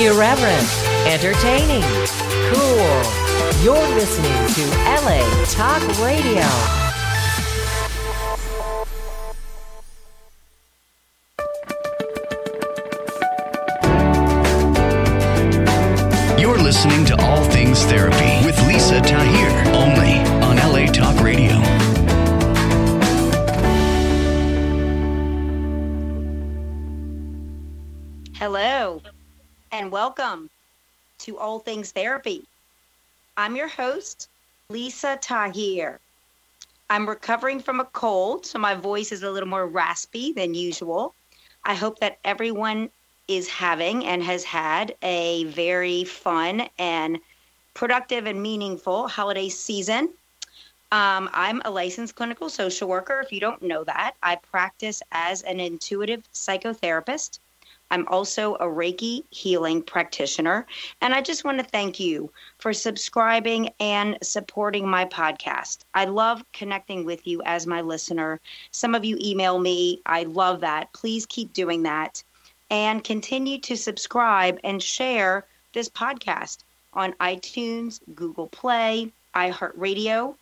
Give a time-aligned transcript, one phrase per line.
[0.00, 0.66] Irreverent,
[1.06, 1.82] entertaining,
[2.54, 3.02] cool.
[3.62, 4.64] You're listening to
[5.02, 6.79] LA Talk Radio.
[31.20, 32.44] To All Things Therapy.
[33.36, 34.28] I'm your host,
[34.70, 36.00] Lisa Tahir.
[36.88, 41.14] I'm recovering from a cold, so my voice is a little more raspy than usual.
[41.64, 42.90] I hope that everyone
[43.28, 47.20] is having and has had a very fun and
[47.74, 50.08] productive and meaningful holiday season.
[50.90, 53.20] Um, I'm a licensed clinical social worker.
[53.20, 57.38] If you don't know that, I practice as an intuitive psychotherapist.
[57.90, 60.66] I'm also a Reiki healing practitioner.
[61.00, 65.80] And I just want to thank you for subscribing and supporting my podcast.
[65.94, 68.40] I love connecting with you as my listener.
[68.70, 70.00] Some of you email me.
[70.06, 70.92] I love that.
[70.92, 72.22] Please keep doing that.
[72.70, 76.58] And continue to subscribe and share this podcast
[76.92, 80.36] on iTunes, Google Play, iHeartRadio.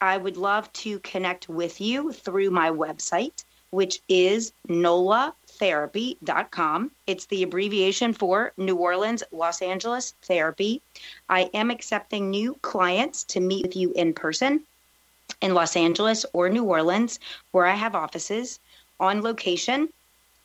[0.00, 6.90] I would love to connect with you through my website, which is nolatherapy.com.
[7.08, 10.80] It's the abbreviation for New Orleans, Los Angeles Therapy.
[11.28, 14.60] I am accepting new clients to meet with you in person
[15.40, 17.18] in Los Angeles or New Orleans,
[17.50, 18.60] where I have offices
[19.00, 19.88] on location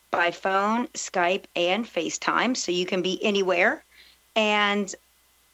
[0.09, 2.57] by phone, Skype, and FaceTime.
[2.57, 3.83] So you can be anywhere.
[4.35, 4.95] And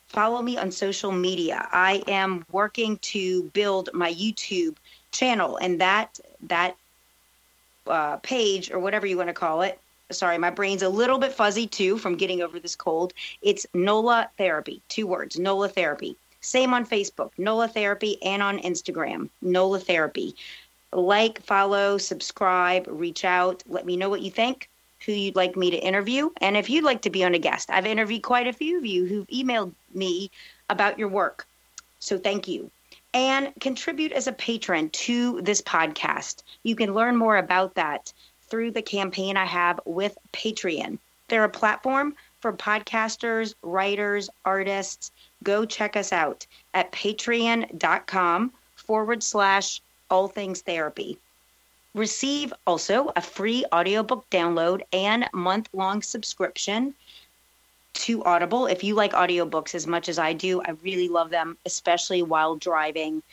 [0.08, 1.68] follow me on social media.
[1.74, 4.78] I am working to build my YouTube
[5.12, 6.78] channel, and that that
[7.88, 9.80] uh, page or whatever you want to call it.
[10.12, 13.14] Sorry, my brain's a little bit fuzzy too from getting over this cold.
[13.42, 16.16] It's NOLA Therapy, two words, NOLA Therapy.
[16.42, 20.36] Same on Facebook, NOLA Therapy, and on Instagram, NOLA Therapy.
[20.94, 23.64] Like, follow, subscribe, reach out.
[23.68, 24.70] Let me know what you think,
[25.06, 27.72] who you'd like me to interview, and if you'd like to be on a guest.
[27.72, 30.30] I've interviewed quite a few of you who've emailed me
[30.70, 31.48] about your work.
[32.00, 32.70] So thank you
[33.16, 36.44] and contribute as a patron to this podcast.
[36.64, 38.12] You can learn more about that
[38.50, 41.00] through the campaign I have with Patreon.
[41.30, 45.12] They're a platform for podcasters, writers, artists.
[45.44, 49.82] Go check us out at patreon.com forward slash
[50.12, 51.18] all things therapy.
[51.94, 56.94] Receive also a free audiobook download and month long subscription
[57.96, 58.68] to Audible.
[58.68, 62.56] If you like audiobooks as much as I do, I really love them, especially while
[62.56, 63.24] driving.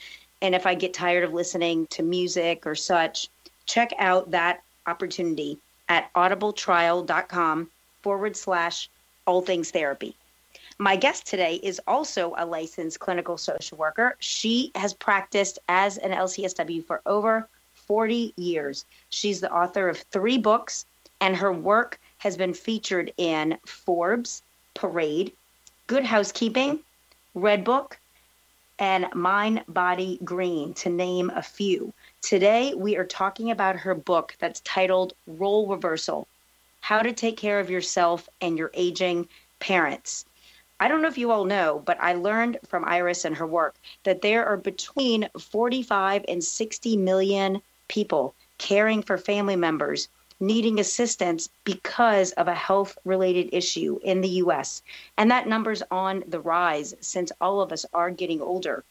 [0.40, 3.28] And if I get tired of listening to music or such,
[3.66, 5.58] check out that opportunity
[5.88, 7.70] at audibletrial.com
[8.02, 8.88] forward slash
[9.26, 10.16] all things therapy.
[10.78, 14.16] My guest today is also a licensed clinical social worker.
[14.18, 18.84] She has practiced as an LCSW for over 40 years.
[19.10, 20.86] She's the author of three books,
[21.20, 24.42] and her work has been featured in Forbes,
[24.74, 25.32] Parade,
[25.86, 26.80] Good Housekeeping,
[27.34, 27.98] Red Book,
[28.78, 31.92] and Mind Body Green, to name a few.
[32.20, 36.26] Today, we are talking about her book that's titled Role Reversal
[36.80, 39.28] How to Take Care of Yourself and Your Aging
[39.60, 40.24] Parents.
[40.80, 43.76] I don't know if you all know, but I learned from Iris and her work
[44.02, 50.08] that there are between 45 and 60 million people caring for family members
[50.42, 54.82] needing assistance because of a health related issue in the US.
[55.16, 58.82] And that number's on the rise since all of us are getting older.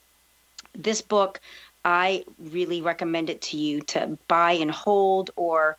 [0.73, 1.41] This book,
[1.83, 5.77] I really recommend it to you to buy and hold or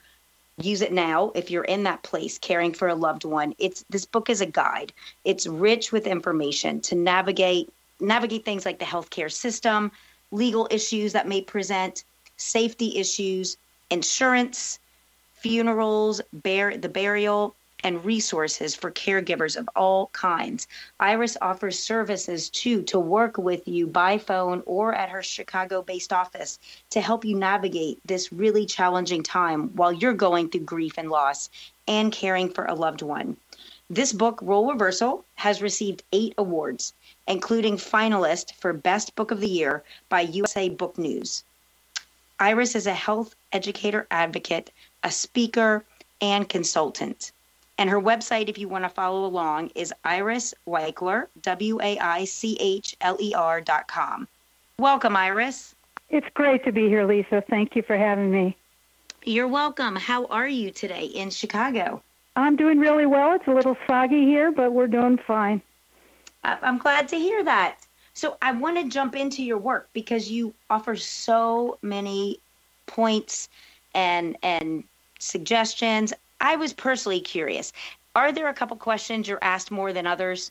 [0.59, 3.55] use it now if you're in that place caring for a loved one.
[3.59, 4.93] It's this book is a guide.
[5.25, 9.91] It's rich with information to navigate navigate things like the healthcare system,
[10.33, 12.05] legal issues that may present,
[12.37, 13.57] safety issues,
[13.91, 14.81] insurance,
[15.43, 20.69] funerals, bear, the burial, and resources for caregivers of all kinds.
[21.01, 26.13] Iris offers services too to work with you by phone or at her Chicago based
[26.13, 26.61] office
[26.91, 31.51] to help you navigate this really challenging time while you're going through grief and loss
[31.89, 33.37] and caring for a loved one.
[33.91, 36.95] This book, Role Reversal, has received eight awards,
[37.27, 41.43] including finalist for Best Book of the Year by USA Book News.
[42.39, 44.71] Iris is a health educator advocate
[45.05, 45.85] a speaker,
[46.21, 47.33] and consultant.
[47.79, 52.25] And her website, if you want to follow along, is Iris Waichler, W A I
[52.25, 54.29] C H L E R dot com.
[54.79, 55.75] Welcome, Iris.
[56.11, 57.43] It's great to be here, Lisa.
[57.49, 58.57] Thank you for having me.
[59.25, 59.97] You're welcome.
[59.97, 62.03] How are you today in Chicago?
[62.37, 63.35] I'm doing really well.
[63.35, 65.63] It's a little soggy here, but we're doing fine.
[66.45, 67.79] I'm glad to hear that.
[68.15, 72.39] So I want to jump into your work because you offer so many
[72.87, 73.49] points
[73.95, 74.85] and and
[75.23, 76.13] suggestions.
[76.41, 77.73] I was personally curious.
[78.15, 80.51] Are there a couple questions you're asked more than others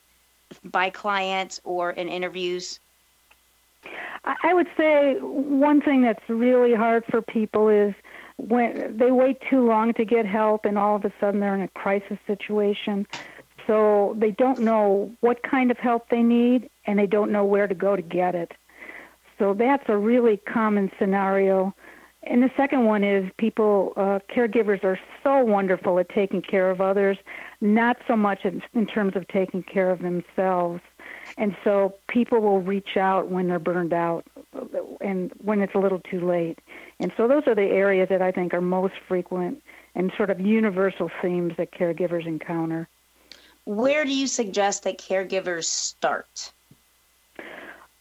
[0.64, 2.80] by clients or in interviews?
[4.24, 7.94] I would say one thing that's really hard for people is
[8.38, 11.62] when they wait too long to get help and all of a sudden they're in
[11.62, 13.08] a crisis situation.
[13.68, 17.68] So they don't know what kind of help they need and they don't know where
[17.68, 18.52] to go to get it.
[19.40, 21.74] So that's a really common scenario.
[22.24, 26.80] And the second one is people, uh, caregivers are so wonderful at taking care of
[26.80, 27.18] others,
[27.62, 30.82] not so much in, in terms of taking care of themselves.
[31.38, 34.24] And so people will reach out when they're burned out
[35.00, 36.60] and when it's a little too late.
[37.00, 39.64] And so those are the areas that I think are most frequent
[39.96, 42.88] and sort of universal themes that caregivers encounter.
[43.66, 46.52] Where do you suggest that caregivers start?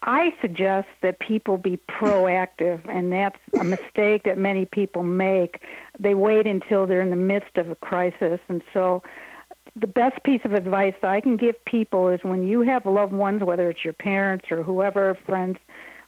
[0.02, 5.62] I suggest that people be proactive, and that's a mistake that many people make.
[5.99, 8.41] They wait until they're in the midst of a crisis.
[8.49, 9.02] And so,
[9.76, 13.12] the best piece of advice that I can give people is when you have loved
[13.12, 15.58] ones, whether it's your parents or whoever, friends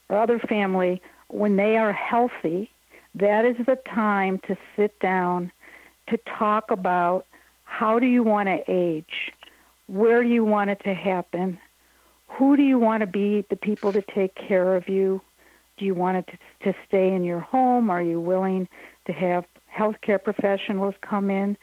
[0.08, 2.70] or other family, when they are healthy,
[3.14, 5.52] that is the time to sit down
[6.08, 7.26] to talk about
[7.64, 9.32] how do you want to age?
[9.86, 11.58] Where do you want it to happen?
[12.38, 15.20] Who do you want to be the people to take care of you?
[15.76, 17.90] Do you want it to, to stay in your home?
[17.90, 18.68] Are you willing
[19.06, 19.44] to have
[19.74, 21.56] healthcare professionals come in?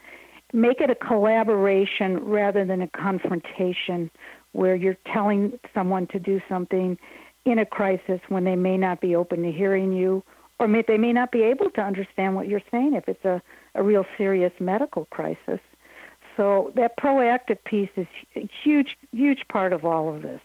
[0.52, 4.10] Make it a collaboration rather than a confrontation
[4.52, 6.98] where you're telling someone to do something
[7.44, 10.22] in a crisis when they may not be open to hearing you
[10.58, 13.40] or may, they may not be able to understand what you're saying if it's a,
[13.74, 15.60] a real serious medical crisis.
[16.36, 18.06] So that proactive piece is
[18.36, 20.40] a huge, huge part of all of this.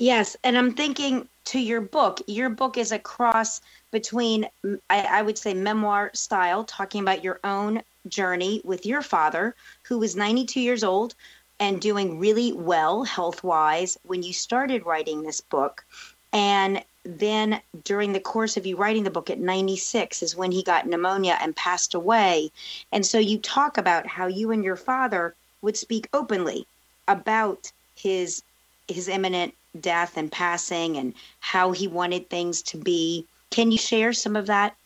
[0.00, 2.22] Yes, and I'm thinking to your book.
[2.26, 3.60] Your book is a cross
[3.90, 4.46] between,
[4.88, 9.98] I, I, would say, memoir style, talking about your own journey with your father, who
[9.98, 11.14] was 92 years old
[11.58, 15.84] and doing really well health wise when you started writing this book.
[16.32, 20.62] And then during the course of you writing the book at 96 is when he
[20.62, 22.50] got pneumonia and passed away.
[22.90, 26.66] And so you talk about how you and your father would speak openly
[27.06, 28.42] about his
[28.88, 33.26] his imminent death and passing and how he wanted things to be.
[33.50, 34.76] Can you share some of that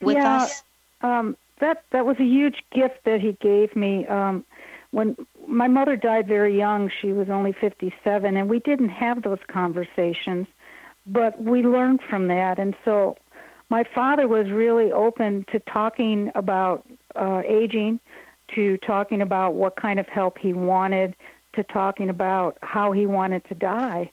[0.00, 0.62] with yeah, us?
[1.02, 4.06] Um, that that was a huge gift that he gave me.
[4.06, 4.44] Um,
[4.90, 5.16] when
[5.46, 10.46] my mother died very young, she was only 57, and we didn't have those conversations,
[11.06, 12.58] but we learned from that.
[12.58, 13.16] And so,
[13.68, 18.00] my father was really open to talking about uh, aging,
[18.54, 21.16] to talking about what kind of help he wanted,
[21.56, 24.10] to talking about how he wanted to die.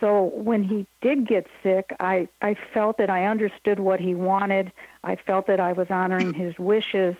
[0.00, 4.72] So when he did get sick, I, I felt that I understood what he wanted.
[5.04, 7.14] I felt that I was honoring his wishes.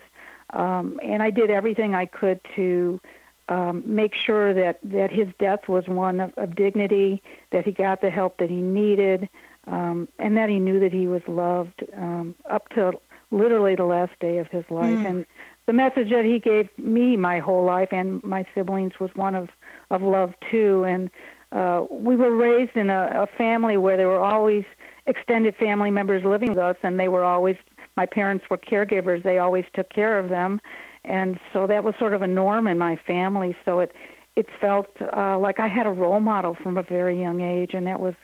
[0.51, 3.01] Um, and I did everything I could to
[3.49, 8.01] um, make sure that, that his death was one of, of dignity, that he got
[8.01, 9.29] the help that he needed,
[9.67, 12.93] um, and that he knew that he was loved um, up to
[13.31, 14.99] literally the last day of his life.
[14.99, 15.07] Mm.
[15.07, 15.27] And
[15.67, 19.49] the message that he gave me my whole life and my siblings was one of
[19.91, 20.85] of love too.
[20.85, 21.11] And
[21.53, 24.65] uh, we were raised in a, a family where there were always
[25.07, 27.57] extended family members living with us, and they were always
[27.97, 29.23] my parents were caregivers.
[29.23, 30.61] They always took care of them,
[31.05, 33.57] and so that was sort of a norm in my family.
[33.65, 33.93] So it
[34.35, 37.87] it felt uh, like I had a role model from a very young age, and
[37.87, 38.15] that was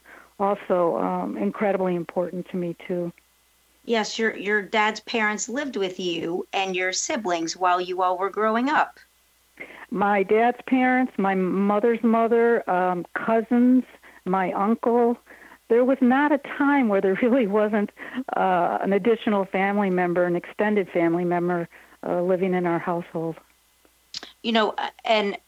[0.40, 3.12] also um, incredibly important to me too.
[3.88, 8.28] Yes, your your dad's parents lived with you and your siblings while you all were
[8.28, 9.00] growing up.
[9.90, 13.85] My dad's parents, my mother's mother, um, cousins,
[14.26, 15.16] my uncle.
[15.68, 17.90] There was not a time where there really wasn't
[18.37, 21.66] uh, an additional family member, an extended family member,
[22.07, 23.37] uh, living in our household.
[24.42, 25.38] You know, uh, and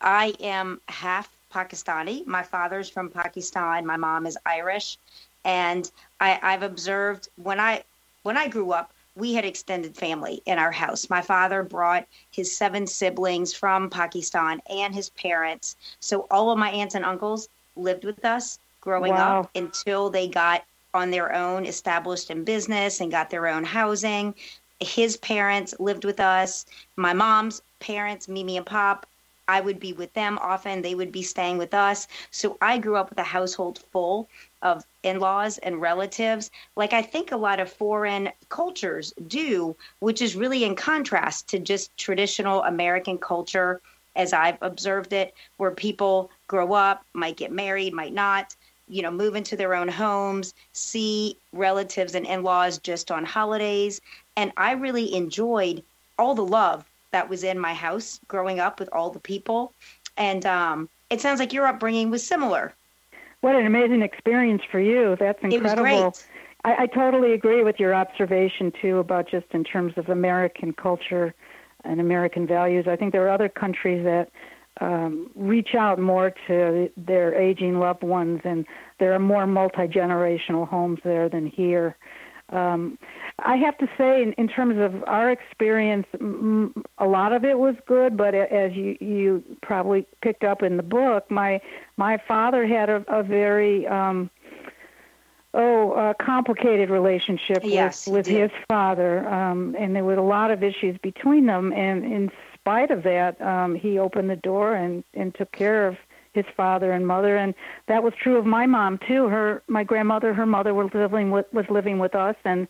[0.00, 2.26] I am half Pakistani.
[2.26, 3.84] My father's from Pakistan.
[3.84, 4.96] My mom is Irish
[5.44, 7.84] and I, I've observed when I
[8.22, 11.10] when I grew up, we had extended family in our house.
[11.10, 15.76] My father brought his seven siblings from Pakistan and his parents.
[16.00, 19.40] So all of my aunts and uncles lived with us growing wow.
[19.40, 24.34] up until they got on their own, established in business and got their own housing.
[24.80, 26.66] His parents lived with us.
[26.96, 29.06] My mom's parents, Mimi and Pop,
[29.48, 30.82] I would be with them often.
[30.82, 32.08] They would be staying with us.
[32.30, 34.28] So I grew up with a household full
[34.64, 40.20] of in laws and relatives, like I think a lot of foreign cultures do, which
[40.20, 43.80] is really in contrast to just traditional American culture
[44.16, 48.54] as I've observed it, where people grow up, might get married, might not,
[48.88, 54.00] you know, move into their own homes, see relatives and in laws just on holidays.
[54.36, 55.82] And I really enjoyed
[56.18, 59.72] all the love that was in my house growing up with all the people.
[60.16, 62.74] And um, it sounds like your upbringing was similar.
[63.44, 65.18] What an amazing experience for you.
[65.20, 66.16] That's incredible.
[66.64, 71.34] I, I totally agree with your observation, too, about just in terms of American culture
[71.84, 72.86] and American values.
[72.88, 74.30] I think there are other countries that
[74.80, 78.64] um, reach out more to their aging loved ones, and
[78.98, 81.98] there are more multi generational homes there than here.
[82.50, 82.98] Um,
[83.38, 87.58] I have to say, in, in terms of our experience, m- a lot of it
[87.58, 88.16] was good.
[88.16, 91.60] But as you you probably picked up in the book, my
[91.96, 94.30] my father had a, a very um,
[95.54, 100.50] oh, a complicated relationship yes, with, with his father, um, and there were a lot
[100.50, 101.72] of issues between them.
[101.72, 105.96] And in spite of that, um, he opened the door and and took care of
[106.34, 107.54] his father and mother, and
[107.86, 109.28] that was true of my mom too.
[109.28, 112.68] Her, my grandmother, her mother was living with was living with us, and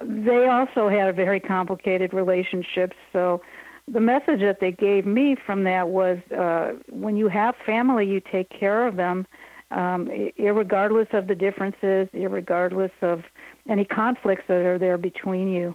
[0.00, 2.92] they also had a very complicated relationship.
[3.12, 3.42] So
[3.86, 8.20] the message that they gave me from that was uh, when you have family, you
[8.20, 9.26] take care of them
[9.70, 13.24] um, regardless of the differences, regardless of
[13.68, 15.74] any conflicts that are there between you.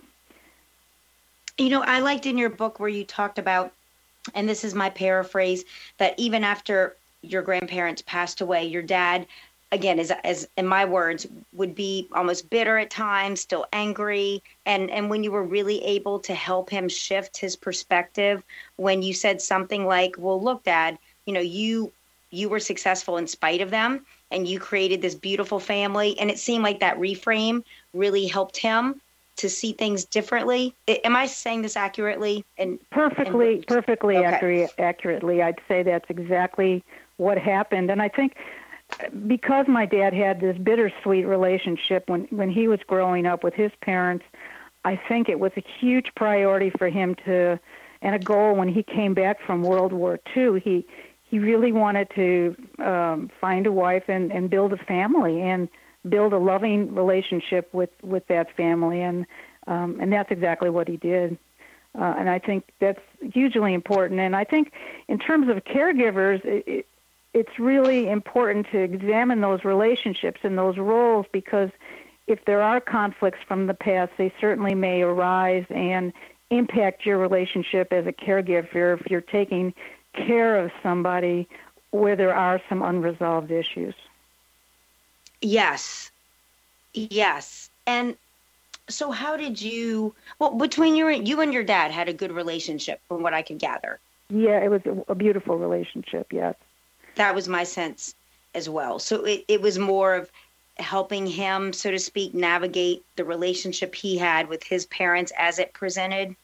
[1.58, 3.74] You know, I liked in your book where you talked about,
[4.34, 5.64] and this is my paraphrase,
[6.00, 9.26] that even after your grandparents passed away, your dad,
[9.72, 14.44] again, as, as in my words, would be almost bitter at times, still angry.
[14.66, 18.44] And, and when you were really able to help him shift his perspective,
[18.76, 21.92] when you said something like, well, look, dad, you know, you
[22.34, 26.40] you were successful in spite of them and you created this beautiful family and it
[26.40, 27.64] seemed like that reframe
[27.94, 29.00] really helped him
[29.36, 34.26] to see things differently am i saying this accurately and perfectly and, perfectly okay.
[34.26, 36.84] accurate, accurately i'd say that's exactly
[37.18, 38.36] what happened and i think
[39.28, 43.72] because my dad had this bittersweet relationship when when he was growing up with his
[43.82, 44.26] parents
[44.86, 47.60] i think it was a huge priority for him to
[48.02, 50.86] and a goal when he came back from world war ii he
[51.24, 55.68] he really wanted to um, find a wife and, and build a family and
[56.08, 59.26] build a loving relationship with, with that family and
[59.66, 61.38] um, and that's exactly what he did.
[61.98, 64.20] Uh, and I think that's hugely important.
[64.20, 64.74] And I think
[65.08, 66.86] in terms of caregivers, it,
[67.34, 71.70] it's really important to examine those relationships and those roles because
[72.28, 76.14] if there are conflicts from the past, they certainly may arise and
[76.50, 79.74] impact your relationship as a caregiver if you're taking
[80.14, 81.48] care of somebody
[81.92, 83.96] where there are some unresolved issues.
[85.42, 86.12] Yes.
[86.94, 87.70] Yes.
[87.88, 88.16] And
[88.90, 93.02] so how did you well between you you and your dad had a good relationship
[93.08, 94.00] from what I could gather.
[94.30, 96.56] Yeah, it was a beautiful relationship, yes.
[97.16, 98.16] That was my sense
[98.56, 99.00] as well.
[99.00, 100.30] So it, it was more of
[100.78, 105.74] helping him, so to speak, navigate the relationship he had with his parents as it
[105.74, 106.36] presented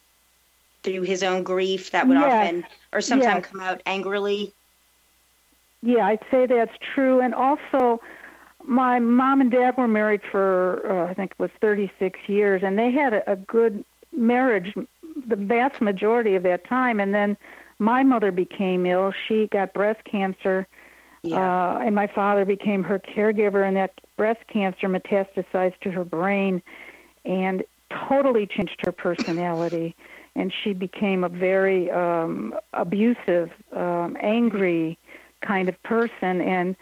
[0.83, 2.31] through his own grief that would yes.
[2.31, 3.51] often or sometimes yes.
[3.51, 4.53] come out angrily
[5.81, 8.01] yeah i'd say that's true and also
[8.63, 12.77] my mom and dad were married for uh, i think it was 36 years and
[12.77, 13.83] they had a, a good
[14.15, 14.73] marriage
[15.27, 17.35] the vast majority of that time and then
[17.79, 20.67] my mother became ill she got breast cancer
[21.23, 21.37] yeah.
[21.37, 26.61] uh, and my father became her caregiver and that breast cancer metastasized to her brain
[27.25, 27.63] and
[28.07, 29.95] totally changed her personality
[30.35, 34.97] and she became a very um, abusive, um, angry
[35.41, 36.41] kind of person.
[36.41, 36.75] And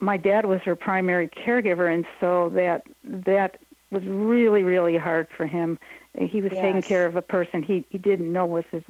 [0.00, 3.58] my dad was her primary caregiver, and so that that
[3.90, 5.78] was really, really hard for him.
[6.20, 6.62] He was yes.
[6.62, 8.82] taking care of a person he he didn't know was his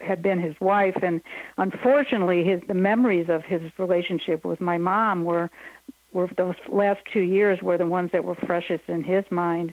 [0.00, 1.20] had been his wife, and
[1.56, 5.50] unfortunately, his the memories of his relationship with my mom were
[6.12, 9.72] were those last two years were the ones that were freshest in his mind,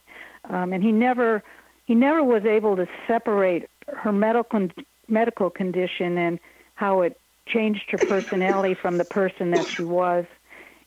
[0.50, 1.44] um, and he never
[1.86, 4.70] he never was able to separate her medical
[5.08, 6.40] medical condition and
[6.76, 10.26] how it changed her personality from the person that she was.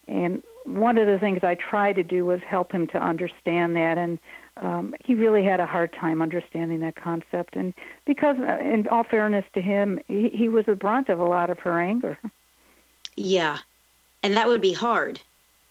[0.09, 3.99] And one of the things I tried to do was help him to understand that,
[3.99, 4.18] and
[4.56, 7.56] um, he really had a hard time understanding that concept.
[7.56, 11.25] And because, uh, in all fairness to him, he, he was the brunt of a
[11.25, 12.18] lot of her anger.
[13.16, 13.59] Yeah,
[14.23, 15.21] and that would be hard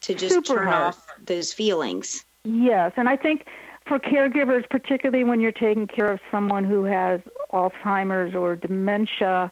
[0.02, 0.84] to just Super turn hard.
[0.84, 2.24] off those feelings.
[2.44, 3.46] Yes, and I think
[3.86, 7.22] for caregivers, particularly when you're taking care of someone who has
[7.52, 9.52] Alzheimer's or dementia,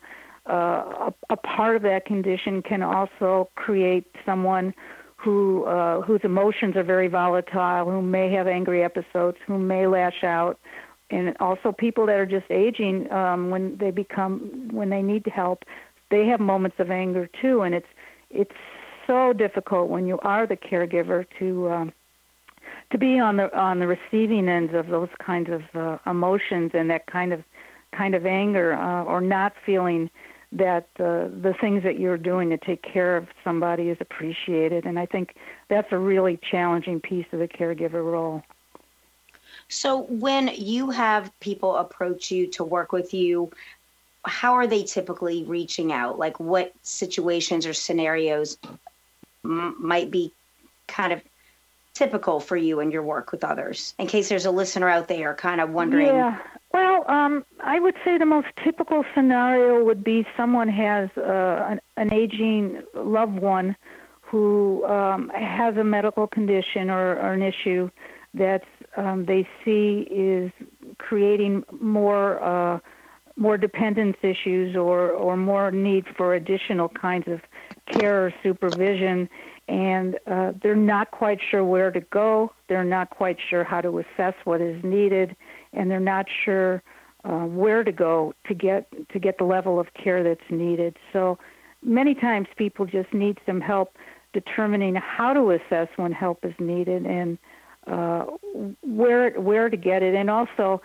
[0.50, 4.74] uh, a, a part of that condition can also create someone
[5.24, 10.24] who uh, whose emotions are very volatile, who may have angry episodes, who may lash
[10.24, 10.60] out,
[11.12, 15.64] and also people that are just aging um, when they become when they need help,
[16.10, 17.88] they have moments of anger too, and it's
[18.32, 18.56] it's
[19.06, 21.94] so difficult when you are the caregiver to um,
[22.92, 26.90] to be on the on the receiving end of those kinds of uh, emotions and
[26.90, 27.44] that kind of
[27.96, 30.10] kind of anger uh, or not feeling
[30.54, 35.00] that uh, the things that you're doing to take care of somebody is appreciated and
[35.00, 35.36] I think
[35.70, 38.44] that's a really challenging piece of the caregiver role.
[39.70, 43.52] So when you have people approach you to work with you,
[44.24, 46.20] how are they typically reaching out?
[46.20, 48.58] Like what situations or scenarios
[49.46, 50.34] m- might be
[50.88, 51.22] kind of
[51.94, 53.96] typical for you and your work with others?
[53.98, 56.08] In case there's a listener out there kind of wondering.
[56.08, 56.38] Yeah.
[56.74, 61.82] Well, um, I would say the most typical scenario would be someone has uh, an,
[61.98, 63.76] an aging loved one
[64.22, 67.90] who um, has a medical condition or, or an issue
[68.34, 68.64] that
[68.96, 70.52] um, they see is
[70.98, 72.80] creating more uh,
[73.38, 77.42] more dependence issues or, or more need for additional kinds of
[77.88, 79.28] care or supervision
[79.68, 82.52] and uh, they're not quite sure where to go.
[82.68, 85.36] They're not quite sure how to assess what is needed,
[85.74, 86.84] and they're not sure
[87.24, 90.98] uh, where to go to get to get the level of care that's needed.
[91.14, 91.38] So
[91.84, 93.98] many times people just need some help
[94.34, 97.38] determining how to assess when help is needed and
[97.88, 98.26] uh,
[98.82, 100.82] where where to get it, and also,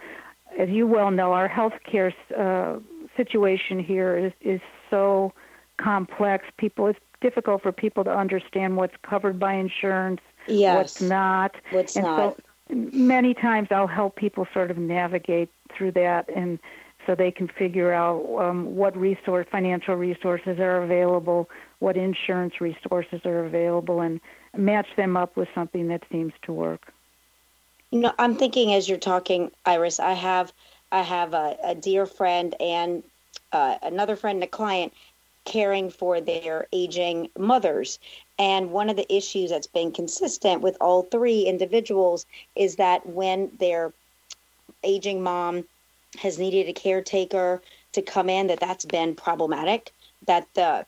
[0.58, 2.78] as you well know, our healthcare uh,
[3.16, 5.32] situation here is is so
[5.76, 6.46] complex.
[6.56, 10.76] People, it's difficult for people to understand what's covered by insurance, yes.
[10.76, 11.54] what's not.
[11.70, 12.36] What's and not.
[12.36, 16.58] So many times I'll help people sort of navigate through that and
[17.06, 23.20] so they can figure out um, what resource financial resources are available, what insurance resources
[23.24, 24.20] are available and
[24.56, 26.92] match them up with something that seems to work.
[27.92, 30.52] You know, I'm thinking as you're talking, Iris, I have
[30.90, 33.02] I have a, a dear friend and
[33.52, 34.92] uh, another friend, and a client,
[35.44, 37.98] caring for their aging mothers.
[38.38, 43.50] And one of the issues that's been consistent with all three individuals is that when
[43.58, 43.92] their
[44.82, 45.64] aging mom
[46.18, 49.92] has needed a caretaker to come in, that that's been problematic.
[50.26, 50.86] That the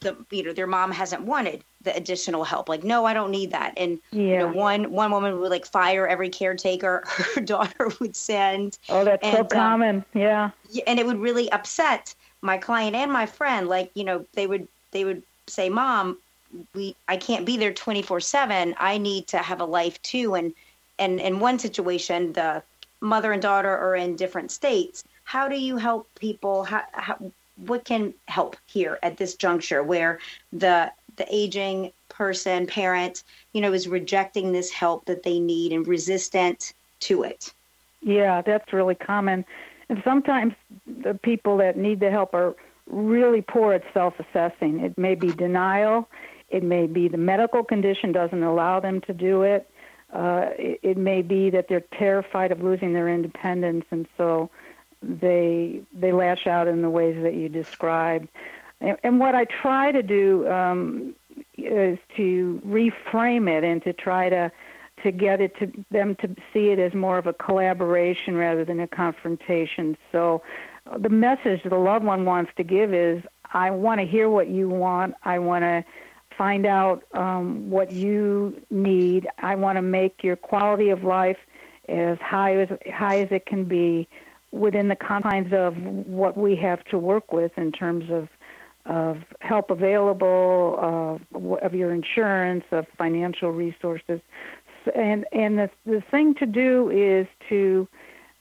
[0.00, 2.68] the you know their mom hasn't wanted the additional help.
[2.68, 3.74] Like, no, I don't need that.
[3.76, 4.20] And Yeah.
[4.22, 8.78] you know, one one woman would like fire every caretaker her daughter would send.
[8.88, 10.04] oh, that's so and, um, common.
[10.14, 10.50] Yeah.
[10.70, 14.46] Yeah, and it would really upset my client and my friend like you know they
[14.46, 16.18] would they would say mom
[16.74, 20.34] we i can't be there 24 7 i need to have a life too.
[20.34, 20.52] And
[20.98, 22.62] and in one situation the
[23.00, 25.04] mother and daughter are in different states.
[25.24, 26.64] How do you help people?
[26.64, 27.18] How, how
[27.56, 30.18] what can help here at this juncture where
[30.52, 35.86] the the aging person parent you know is rejecting this help that they need and
[35.86, 37.52] resistant to it?
[38.00, 39.44] Yeah, that's really common.
[39.88, 40.54] And sometimes
[40.86, 42.54] the people that need the help are
[42.86, 44.80] really poor at self assessing.
[44.80, 46.08] It may be denial,
[46.52, 49.68] it may be the medical condition doesn't allow them to do it.
[50.12, 54.50] Uh, it, it may be that they're terrified of losing their independence, and so
[55.02, 58.28] they they lash out in the ways that you described.
[58.80, 61.14] And, and what I try to do um,
[61.56, 64.52] is to reframe it and to try to
[65.02, 68.78] to get it to them to see it as more of a collaboration rather than
[68.80, 69.96] a confrontation.
[70.12, 70.42] So
[70.86, 73.22] uh, the message the loved one wants to give is
[73.54, 75.14] I want to hear what you want.
[75.24, 75.84] I want to
[76.36, 79.28] find out um, what you need.
[79.38, 81.38] I want to make your quality of life
[81.88, 84.08] as high as high as it can be
[84.50, 88.28] within the confines of what we have to work with in terms of
[88.84, 91.20] of help available, of,
[91.62, 94.20] of your insurance, of financial resources
[94.94, 97.88] and and the the thing to do is to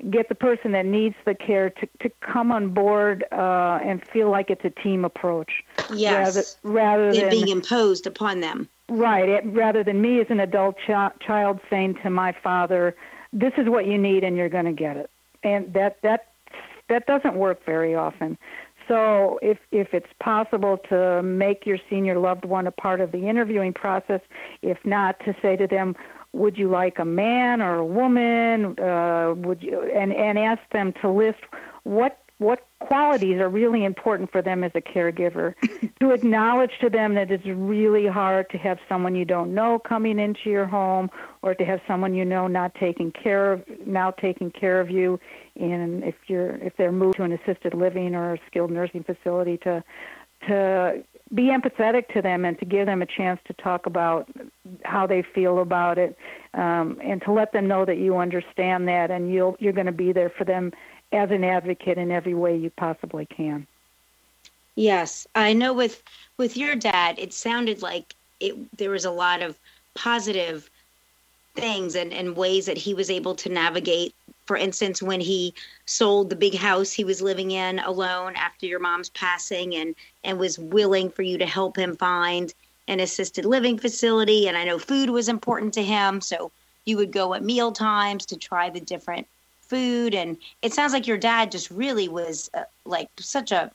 [0.09, 4.29] get the person that needs the care to to come on board uh, and feel
[4.29, 6.57] like it's a team approach yes.
[6.63, 8.67] rather rather it than being imposed upon them.
[8.89, 9.29] Right.
[9.29, 12.95] It, rather than me as an adult ch- child saying to my father
[13.33, 15.09] this is what you need and you're going to get it.
[15.43, 16.27] And that that
[16.89, 18.37] that doesn't work very often.
[18.87, 23.29] So if if it's possible to make your senior loved one a part of the
[23.29, 24.21] interviewing process
[24.61, 25.95] if not to say to them
[26.33, 28.79] would you like a man or a woman?
[28.79, 31.39] Uh, would you and and ask them to list
[31.83, 35.53] what what qualities are really important for them as a caregiver.
[35.99, 40.17] to acknowledge to them that it's really hard to have someone you don't know coming
[40.17, 41.07] into your home,
[41.43, 45.19] or to have someone you know not taking care of now taking care of you.
[45.55, 49.57] And if you're if they're moved to an assisted living or a skilled nursing facility,
[49.57, 49.83] to
[50.47, 54.27] to be empathetic to them and to give them a chance to talk about
[54.83, 56.17] how they feel about it
[56.53, 59.91] um, and to let them know that you understand that and you'll you're going to
[59.91, 60.71] be there for them
[61.11, 63.65] as an advocate in every way you possibly can.
[64.75, 66.03] Yes i know with
[66.37, 69.57] with your dad it sounded like it there was a lot of
[69.95, 70.69] positive
[71.55, 74.15] things and, and ways that he was able to navigate
[74.51, 75.53] for instance, when he
[75.85, 80.37] sold the big house he was living in alone after your mom's passing and, and
[80.37, 82.53] was willing for you to help him find
[82.89, 84.49] an assisted living facility.
[84.49, 86.19] And I know food was important to him.
[86.19, 86.51] So
[86.83, 89.25] you would go at meal times to try the different
[89.61, 90.13] food.
[90.13, 93.71] And it sounds like your dad just really was uh, like such a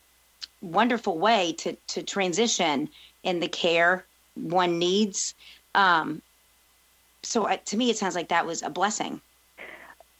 [0.60, 2.90] wonderful way to, to transition
[3.22, 5.32] in the care one needs.
[5.74, 6.20] Um,
[7.22, 9.22] so uh, to me, it sounds like that was a blessing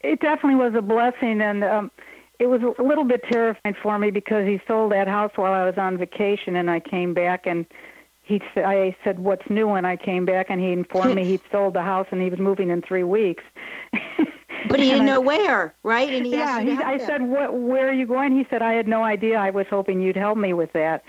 [0.01, 1.91] it definitely was a blessing, and um,
[2.39, 5.65] it was a little bit terrifying for me because he sold that house while I
[5.65, 7.65] was on vacation, and I came back and
[8.27, 11.73] he I said, "What's new?" When I came back, and he informed me he'd sold
[11.73, 13.43] the house and he was moving in three weeks.
[14.69, 16.09] but he didn't know where, right?
[16.09, 17.53] And he yeah, he, I said, "What?
[17.53, 19.37] Where are you going?" He said, "I had no idea.
[19.37, 21.03] I was hoping you'd help me with that."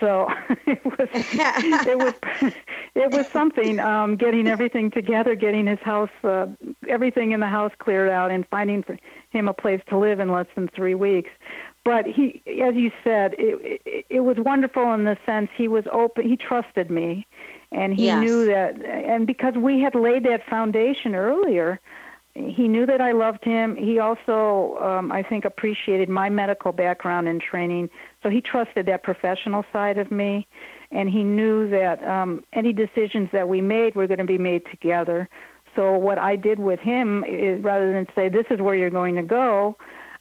[0.00, 0.28] So
[0.66, 2.52] it was it was
[2.94, 6.46] it was something um, getting everything together, getting his house, uh,
[6.88, 8.98] everything in the house cleared out, and finding for
[9.30, 11.30] him a place to live in less than three weeks.
[11.84, 15.84] But he, as you said, it, it, it was wonderful in the sense he was
[15.92, 16.28] open.
[16.28, 17.26] He trusted me,
[17.70, 18.20] and he yes.
[18.20, 18.84] knew that.
[18.84, 21.80] And because we had laid that foundation earlier,
[22.36, 23.76] he knew that I loved him.
[23.76, 27.88] He also, um, I think, appreciated my medical background and training,
[28.22, 30.46] so he trusted that professional side of me,
[30.90, 34.62] and he knew that um, any decisions that we made were going to be made
[34.70, 35.28] together.
[35.74, 39.14] So what I did with him is, rather than say this is where you're going
[39.16, 39.76] to go,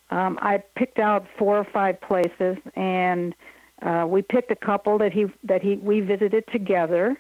[0.10, 3.36] um, I picked out four or five places, and
[3.82, 7.18] uh, we picked a couple that he that he we visited together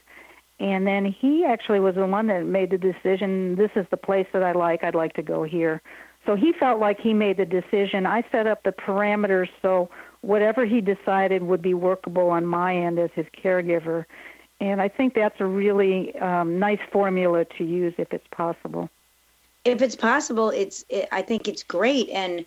[0.59, 4.27] and then he actually was the one that made the decision this is the place
[4.33, 4.83] that I like.
[4.83, 5.81] I'd like to go here.
[6.25, 8.05] So he felt like he made the decision.
[8.05, 9.89] I set up the parameters so
[10.21, 14.05] whatever he decided would be workable on my end as his caregiver.
[14.59, 18.89] And I think that's a really um, nice formula to use if it's possible.
[19.65, 22.45] If it's possible, it's it, I think it's great and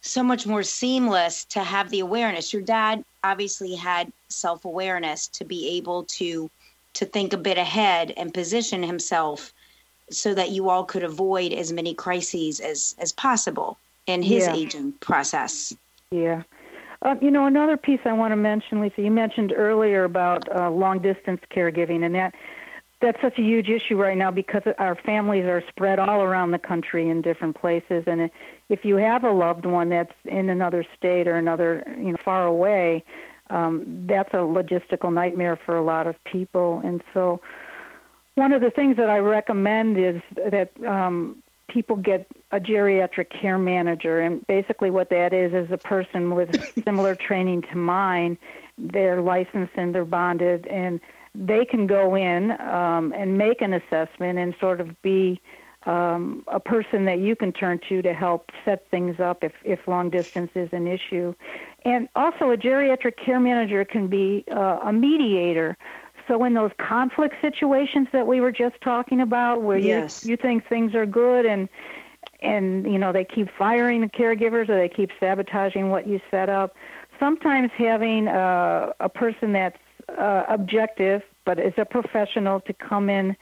[0.00, 2.52] so much more seamless to have the awareness.
[2.52, 6.50] Your dad obviously had self awareness to be able to
[6.98, 9.54] to think a bit ahead and position himself
[10.10, 14.54] so that you all could avoid as many crises as as possible in his yeah.
[14.54, 15.72] aging process.
[16.10, 16.42] Yeah.
[17.02, 20.68] Uh, you know, another piece I want to mention, Lisa, you mentioned earlier about uh,
[20.70, 22.34] long distance caregiving, and that
[23.00, 26.58] that's such a huge issue right now because our families are spread all around the
[26.58, 28.28] country in different places, and
[28.68, 32.44] if you have a loved one that's in another state or another, you know, far
[32.44, 33.04] away,
[33.50, 36.80] um, that's a logistical nightmare for a lot of people.
[36.84, 37.40] And so,
[38.34, 43.58] one of the things that I recommend is that um, people get a geriatric care
[43.58, 44.20] manager.
[44.20, 46.50] And basically, what that is is a person with
[46.84, 48.38] similar training to mine.
[48.76, 51.00] They're licensed and they're bonded, and
[51.34, 55.40] they can go in um, and make an assessment and sort of be
[55.86, 59.86] um, a person that you can turn to to help set things up if, if
[59.86, 61.34] long distance is an issue.
[61.84, 65.76] And also, a geriatric care manager can be uh, a mediator.
[66.26, 70.24] So, in those conflict situations that we were just talking about, where yes.
[70.24, 71.68] you, you think things are good and
[72.40, 76.48] and you know they keep firing the caregivers or they keep sabotaging what you set
[76.48, 76.74] up,
[77.18, 79.78] sometimes having uh, a person that's
[80.18, 83.34] uh, objective but is a professional to come in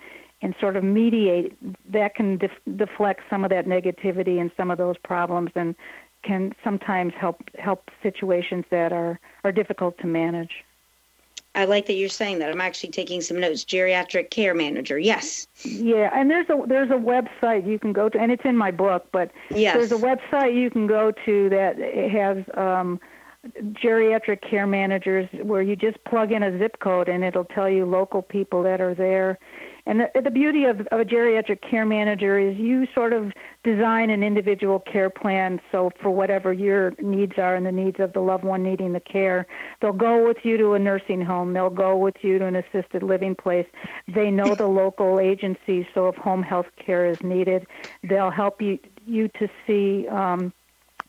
[0.43, 1.57] and sort of mediate
[1.91, 5.75] that can def- deflect some of that negativity and some of those problems and
[6.23, 10.65] can sometimes help help situations that are are difficult to manage.
[11.55, 12.51] I like that you're saying that.
[12.51, 13.65] I'm actually taking some notes.
[13.65, 14.99] Geriatric care manager.
[14.99, 15.49] Yes.
[15.63, 18.71] Yeah, and there's a there's a website you can go to, and it's in my
[18.71, 19.07] book.
[19.11, 19.75] But yes.
[19.75, 21.79] there's a website you can go to that
[22.13, 23.01] has um,
[23.73, 27.87] geriatric care managers where you just plug in a zip code and it'll tell you
[27.87, 29.39] local people that are there
[29.87, 34.11] and the, the beauty of, of a geriatric care manager is you sort of design
[34.11, 38.21] an individual care plan so for whatever your needs are and the needs of the
[38.21, 39.47] loved one needing the care,
[39.81, 43.03] they'll go with you to a nursing home, they'll go with you to an assisted
[43.03, 43.67] living place.
[44.09, 47.67] They know the local agencies, so if home health care is needed,
[48.03, 50.53] they'll help you you to see um,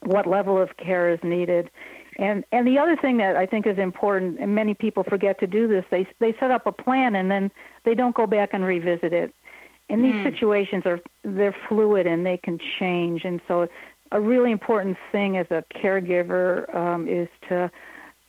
[0.01, 1.69] what level of care is needed.
[2.17, 5.47] And and the other thing that I think is important, and many people forget to
[5.47, 7.51] do this, they they set up a plan and then
[7.85, 9.33] they don't go back and revisit it.
[9.89, 10.23] And these mm.
[10.23, 13.23] situations are they're fluid and they can change.
[13.23, 13.67] And so,
[14.11, 17.69] a really important thing as a caregiver um, is to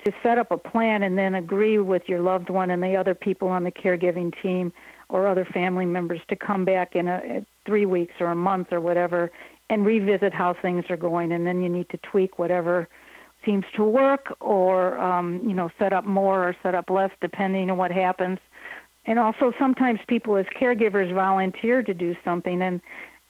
[0.04, 3.14] to set up a plan and then agree with your loved one and the other
[3.14, 4.72] people on the caregiving team
[5.08, 8.68] or other family members to come back in a, a three weeks or a month
[8.70, 9.30] or whatever
[9.70, 11.32] and revisit how things are going.
[11.32, 12.88] And then you need to tweak whatever
[13.44, 17.70] seems to work or um, you know set up more or set up less depending
[17.70, 18.38] on what happens.
[19.06, 22.80] And also sometimes people as caregivers volunteer to do something and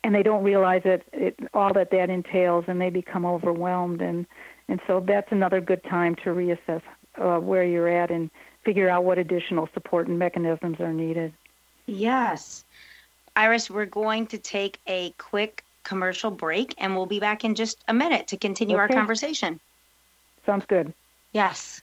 [0.04, 4.00] and they don't realize it, all that that entails and they become overwhelmed.
[4.00, 4.26] And
[4.68, 6.82] and so that's another good time to reassess
[7.16, 8.30] uh, where you're at and
[8.64, 11.32] figure out what additional support and mechanisms are needed.
[11.86, 12.64] Yes.
[13.36, 17.82] Iris we're going to take a quick commercial break and we'll be back in just
[17.88, 18.82] a minute to continue okay.
[18.82, 19.58] our conversation
[20.48, 20.94] Sounds good.
[21.34, 21.82] Yes.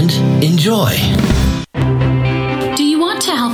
[0.00, 1.49] and enjoy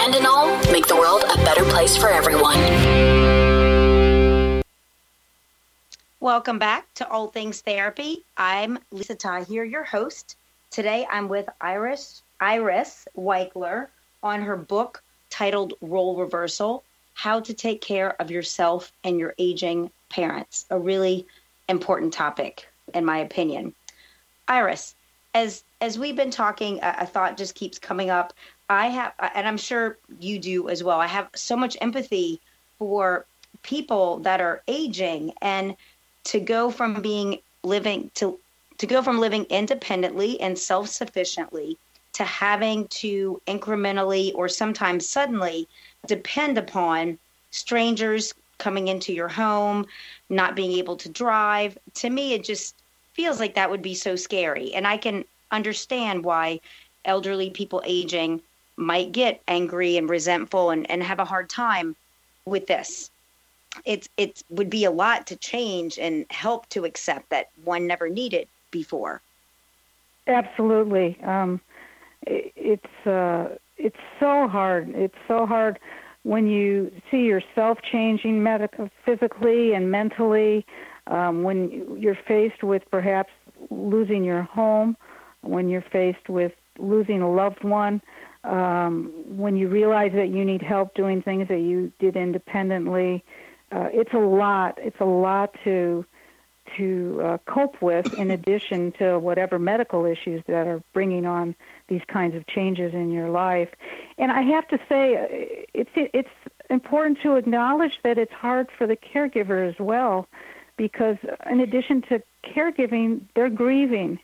[0.00, 2.58] and in all, make the world a better place for everyone.
[6.20, 8.24] Welcome back to All Things Therapy.
[8.36, 10.36] I'm Lisa Tahir, your host.
[10.70, 13.88] Today I'm with Iris Iris Waichler
[14.22, 19.90] on her book titled Role Reversal: How to Take Care of Yourself and Your Aging
[20.10, 20.64] Parents.
[20.70, 21.26] A really
[21.68, 23.74] important topic in my opinion.
[24.48, 24.94] Iris,
[25.34, 28.32] as as we've been talking, a, a thought just keeps coming up.
[28.72, 31.00] I have, and I'm sure you do as well.
[31.00, 32.40] I have so much empathy
[32.78, 33.26] for
[33.62, 35.76] people that are aging and
[36.24, 38.38] to go from being living to
[38.78, 41.76] to go from living independently and self-sufficiently
[42.14, 45.68] to having to incrementally or sometimes suddenly
[46.06, 47.18] depend upon
[47.50, 49.86] strangers coming into your home,
[50.28, 51.78] not being able to drive.
[51.94, 52.74] To me, it just
[53.12, 54.74] feels like that would be so scary.
[54.74, 56.60] And I can understand why
[57.04, 58.40] elderly people aging
[58.82, 61.96] might get angry and resentful and, and have a hard time
[62.44, 63.10] with this.
[63.84, 68.08] It's it would be a lot to change and help to accept that one never
[68.08, 69.22] needed before.
[70.26, 71.60] Absolutely, um,
[72.26, 74.90] it, it's uh, it's so hard.
[74.94, 75.78] It's so hard
[76.22, 80.66] when you see yourself changing medical, physically and mentally.
[81.08, 83.32] Um, when you're faced with perhaps
[83.70, 84.96] losing your home,
[85.40, 88.00] when you're faced with losing a loved one,
[88.44, 93.24] um, when you realize that you need help doing things that you did independently,
[93.70, 94.78] uh, it's a lot.
[94.82, 96.04] It's a lot to
[96.76, 101.54] to uh, cope with, in addition to whatever medical issues that are bringing on
[101.88, 103.68] these kinds of changes in your life.
[104.16, 105.26] And I have to say, uh,
[105.74, 106.28] it's it's
[106.70, 110.28] important to acknowledge that it's hard for the caregiver as well,
[110.76, 111.16] because
[111.50, 114.18] in addition to caregiving, they're grieving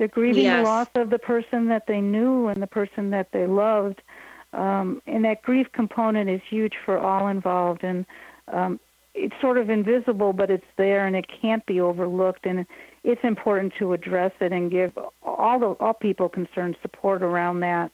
[0.00, 0.60] they're grieving yes.
[0.60, 4.00] the loss of the person that they knew and the person that they loved.
[4.54, 7.84] Um, and that grief component is huge for all involved.
[7.84, 8.06] And
[8.48, 8.80] um,
[9.14, 12.46] it's sort of invisible, but it's there and it can't be overlooked.
[12.46, 12.64] And
[13.04, 17.90] it's important to address it and give all the all people concerned support around that.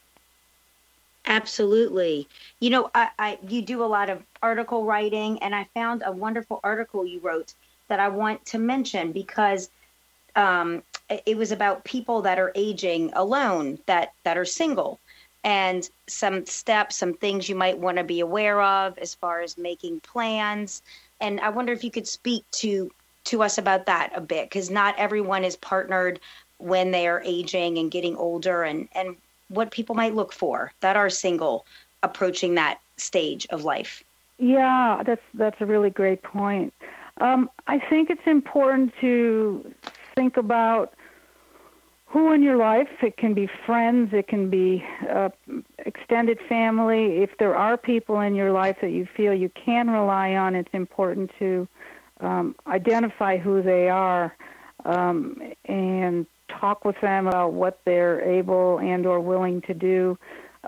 [1.25, 2.25] Absolutely.
[2.61, 6.13] You know, I, I you do a lot of article writing, and I found a
[6.13, 7.53] wonderful article you wrote
[7.89, 9.69] that I want to mention because
[10.37, 14.99] um, it was about people that are aging alone, that that are single,
[15.43, 19.57] and some steps, some things you might want to be aware of as far as
[19.57, 20.81] making plans.
[21.21, 22.91] And I wonder if you could speak to
[23.25, 26.19] to us about that a bit, because not everyone is partnered
[26.59, 29.15] when they are aging and getting older, and and
[29.49, 31.65] what people might look for that are single
[32.03, 34.03] approaching that stage of life.
[34.37, 36.73] Yeah, that's that's a really great point.
[37.19, 39.73] Um, I think it's important to
[40.17, 40.93] think about
[42.07, 42.89] who in your life.
[43.01, 45.29] It can be friends, it can be uh,
[45.85, 47.17] extended family.
[47.21, 50.73] If there are people in your life that you feel you can rely on, it's
[50.73, 51.67] important to
[52.21, 54.35] um, identify who they are
[54.85, 60.17] um, and talk with them about what they're able and or willing to do.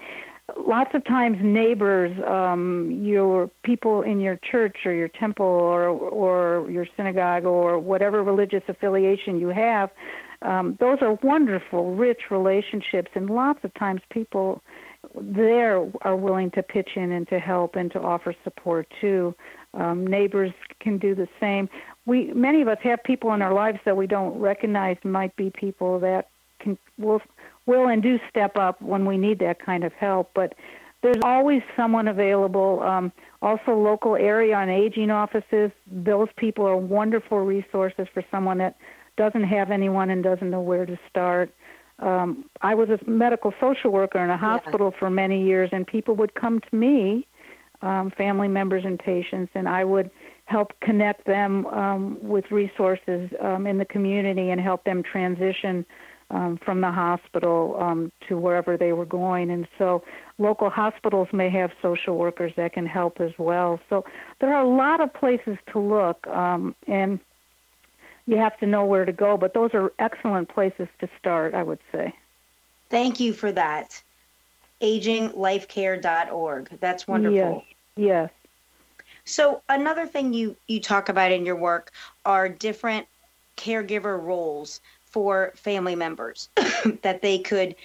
[0.57, 6.71] lots of times neighbors, um, your people in your church or your temple or or
[6.71, 9.91] your synagogue or whatever religious affiliation you have,
[10.43, 14.62] um, those are wonderful, rich relationships, and lots of times people
[15.21, 19.35] there are willing to pitch in and to help and to offer support too.
[19.75, 21.69] Um, neighbors can do the same.
[22.07, 25.51] We many of us have people in our lives that we don't recognize might be
[25.51, 26.29] people that
[26.61, 27.21] can will
[27.66, 30.31] will and do step up when we need that kind of help.
[30.35, 30.55] But
[31.03, 32.83] there's always someone available.
[32.83, 35.70] Um, also, local area on aging offices.
[35.90, 38.77] Those people are wonderful resources for someone that
[39.16, 41.53] doesn't have anyone and doesn't know where to start.
[41.98, 44.98] Um, I was a medical social worker in a hospital yeah.
[44.98, 47.27] for many years, and people would come to me,
[47.83, 50.11] um, family members and patients, and I would
[50.46, 55.85] help connect them um, with resources um, in the community and help them transition
[56.33, 59.51] um, from the hospital um, to wherever they were going.
[59.51, 60.03] And so
[60.38, 63.79] local hospitals may have social workers that can help as well.
[63.88, 64.05] So
[64.40, 67.21] there are a lot of places to look, um, and
[68.27, 69.37] you have to know where to go.
[69.37, 72.14] But those are excellent places to start, I would say.
[72.88, 74.03] Thank you for that.
[74.81, 76.79] AgingLifeCare.org.
[76.81, 77.64] That's wonderful.
[77.97, 78.31] Yes.
[78.31, 78.31] Yes.
[79.25, 81.92] So another thing you you talk about in your work
[82.25, 83.07] are different
[83.57, 84.81] caregiver roles
[85.12, 86.48] for family members
[87.03, 87.77] that they could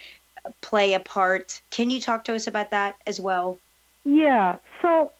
[0.61, 1.61] play a part.
[1.69, 3.59] Can you talk to us about that as well?
[4.03, 4.57] Yeah.
[4.81, 5.11] So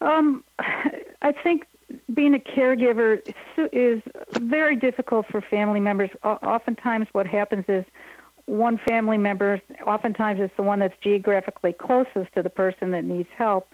[0.00, 1.66] um, I think
[2.12, 3.20] being a caregiver
[3.72, 6.10] is very difficult for family members.
[6.24, 7.84] Oftentimes, what happens is
[8.46, 13.28] one family member, oftentimes it's the one that's geographically closest to the person that needs
[13.36, 13.68] help,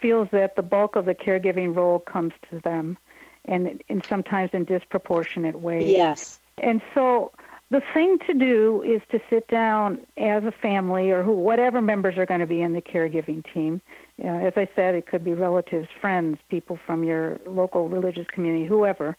[0.00, 2.98] feels that the bulk of the caregiving role comes to them,
[3.46, 5.90] and, and sometimes in disproportionate ways.
[5.90, 6.39] Yes.
[6.60, 7.32] And so
[7.70, 12.18] the thing to do is to sit down as a family or who, whatever members
[12.18, 13.80] are going to be in the caregiving team.
[14.18, 18.26] You know, as I said, it could be relatives, friends, people from your local religious
[18.32, 19.16] community, whoever,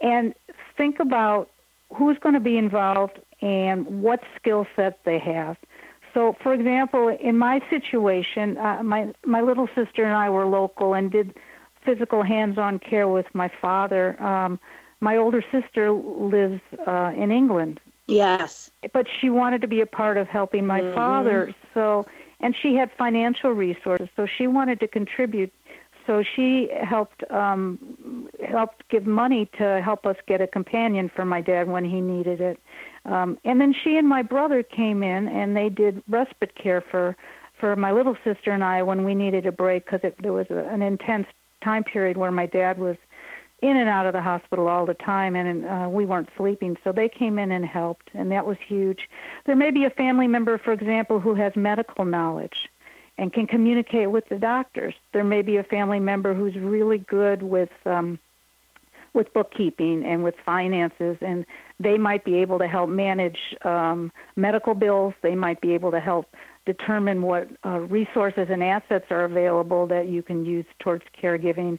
[0.00, 0.34] and
[0.76, 1.50] think about
[1.94, 5.56] who's going to be involved and what skill set they have.
[6.14, 10.94] So, for example, in my situation, uh, my my little sister and I were local
[10.94, 11.34] and did
[11.84, 14.22] physical hands-on care with my father.
[14.22, 14.60] Um,
[15.02, 17.80] my older sister lives uh, in England.
[18.06, 18.70] Yes.
[18.92, 20.94] But she wanted to be a part of helping my mm-hmm.
[20.94, 21.54] father.
[21.74, 22.06] So,
[22.40, 25.52] and she had financial resources, so she wanted to contribute.
[26.06, 31.40] So she helped um, helped give money to help us get a companion for my
[31.40, 32.58] dad when he needed it.
[33.04, 37.16] Um, and then she and my brother came in and they did respite care for
[37.58, 40.64] for my little sister and I when we needed a break because there was a,
[40.68, 41.28] an intense
[41.62, 42.96] time period where my dad was
[43.62, 46.76] in and out of the hospital all the time, and uh, we weren't sleeping.
[46.82, 49.08] So they came in and helped, and that was huge.
[49.46, 52.68] There may be a family member, for example, who has medical knowledge
[53.18, 54.94] and can communicate with the doctors.
[55.12, 58.18] There may be a family member who's really good with um,
[59.14, 61.44] with bookkeeping and with finances, and
[61.78, 65.12] they might be able to help manage um, medical bills.
[65.22, 70.08] They might be able to help determine what uh, resources and assets are available that
[70.08, 71.78] you can use towards caregiving.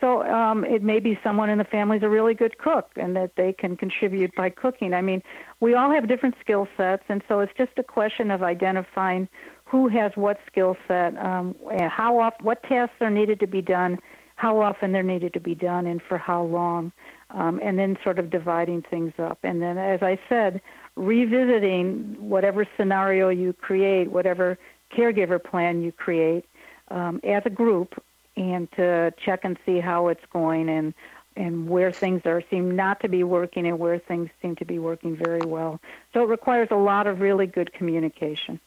[0.00, 3.14] So um, it may be someone in the family is a really good cook and
[3.16, 4.94] that they can contribute by cooking.
[4.94, 5.22] I mean,
[5.60, 9.28] we all have different skill sets, and so it's just a question of identifying
[9.64, 11.54] who has what skill set, um,
[11.88, 13.98] how often, what tasks are needed to be done,
[14.36, 16.90] how often they're needed to be done, and for how long,
[17.30, 19.38] um, and then sort of dividing things up.
[19.42, 20.60] And then, as I said,
[20.96, 24.58] revisiting whatever scenario you create, whatever
[24.96, 26.46] caregiver plan you create
[26.88, 28.02] um, as a group
[28.36, 30.94] and to check and see how it's going and
[31.36, 34.78] and where things are seem not to be working and where things seem to be
[34.78, 35.80] working very well.
[36.12, 38.60] So it requires a lot of really good communication.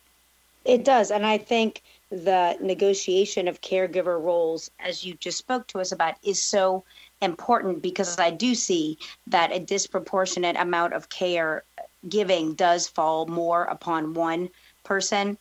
[0.66, 1.12] It does.
[1.12, 6.16] And I think the negotiation of caregiver roles, as you just spoke to us about,
[6.24, 6.86] is so
[7.22, 8.98] important because I do see
[9.28, 11.64] that a disproportionate amount of care
[12.08, 14.50] giving does fall more upon one
[14.84, 15.38] person,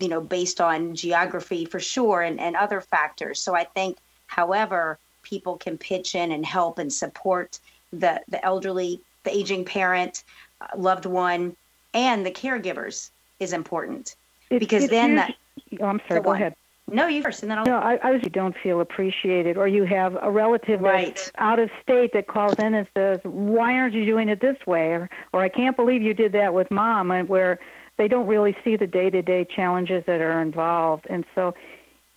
[0.00, 3.40] you know, based on geography for sure and, and other factors.
[3.40, 7.58] So I think, however, people can pitch in and help and support
[7.92, 10.24] the, the elderly, the aging parent,
[10.60, 11.56] uh, loved one,
[11.94, 13.10] and the caregivers
[13.40, 14.16] is important.
[14.50, 15.34] It- because it's then that
[15.80, 16.20] Oh, I'm sorry.
[16.20, 16.36] Go Go on.
[16.36, 16.54] ahead.
[16.90, 19.68] no, you first, and then I'll No, I, I was you don't feel appreciated, or
[19.68, 21.30] you have a relative Right.
[21.38, 24.88] out of state that calls in and says, "Why aren't you doing it this way?"
[24.92, 27.58] or, or "I can't believe you did that with mom," and where
[28.00, 31.54] they don't really see the day-to-day challenges that are involved, and so.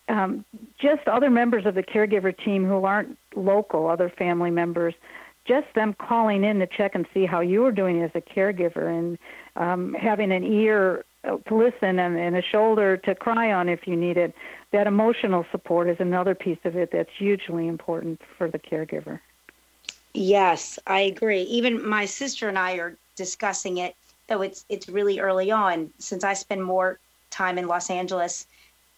[0.09, 0.43] Um,
[0.77, 4.93] just other members of the caregiver team who aren't local, other family members,
[5.45, 9.17] just them calling in to check and see how you're doing as a caregiver and
[9.55, 13.87] um, having an ear uh, to listen and, and a shoulder to cry on if
[13.87, 14.35] you need it.
[14.71, 19.21] That emotional support is another piece of it that's hugely important for the caregiver.
[20.13, 21.43] Yes, I agree.
[21.43, 23.95] Even my sister and I are discussing it,
[24.33, 25.91] though it's it's really early on.
[25.99, 28.47] Since I spend more time in Los Angeles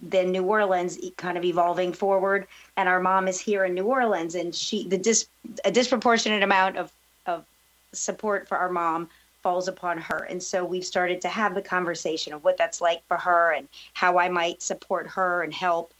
[0.01, 4.35] than New Orleans, kind of evolving forward, and our mom is here in New Orleans,
[4.35, 5.27] and she the dis
[5.65, 6.91] a disproportionate amount of
[7.25, 7.45] of
[7.91, 9.09] support for our mom
[9.43, 13.05] falls upon her, and so we've started to have the conversation of what that's like
[13.07, 15.93] for her and how I might support her and help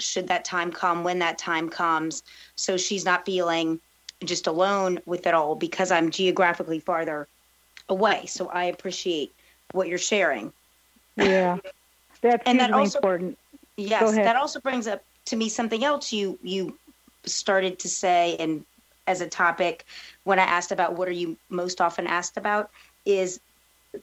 [0.00, 2.24] should that time come when that time comes,
[2.56, 3.78] so she's not feeling
[4.24, 7.28] just alone with it all because I'm geographically farther
[7.90, 8.24] away.
[8.26, 9.34] So I appreciate
[9.72, 10.52] what you're sharing.
[11.16, 11.58] Yeah,
[12.22, 13.38] that's And that also- important.
[13.76, 16.76] Yes, that also brings up to me something else you you
[17.24, 18.64] started to say and
[19.06, 19.84] as a topic
[20.24, 22.70] when I asked about what are you most often asked about
[23.06, 23.40] is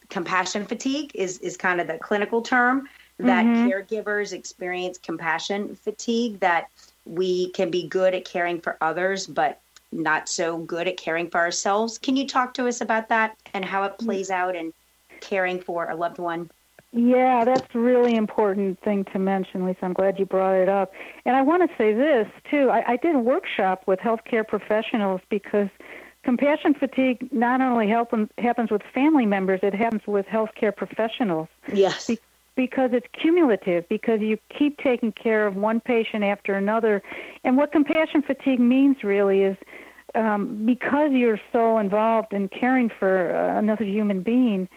[0.09, 2.87] compassion fatigue is is kind of the clinical term
[3.19, 3.67] that Mhm.
[3.67, 6.67] caregivers experience compassion fatigue that
[7.05, 9.59] we can be good at caring for others but
[9.91, 11.97] not so good at caring for ourselves.
[11.97, 14.05] Can you talk to us about that and how it mm.
[14.05, 14.73] plays out in
[15.21, 16.49] caring for a loved one?
[16.93, 19.79] Yeah, that's a really important thing to mention, Lisa.
[19.83, 20.93] I'm glad you brought it up.
[21.25, 22.69] And I want to say this, too.
[22.69, 25.67] I, I did a workshop with healthcare professionals because
[26.23, 32.09] compassion fatigue not only happen, happens with family members, it happens with healthcare professionals Yes.
[32.57, 37.01] Be- because it's cumulative, because you keep taking care of one patient after another.
[37.43, 39.57] And what compassion fatigue means really is
[40.15, 44.67] um, because you're so involved in caring for uh, another human being,